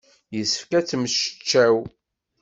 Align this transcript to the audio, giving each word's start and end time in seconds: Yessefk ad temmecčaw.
Yessefk 0.35 0.71
ad 0.79 0.85
temmecčaw. 0.87 1.75